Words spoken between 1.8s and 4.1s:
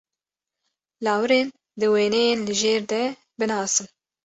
wêneyên li jêr de binasin.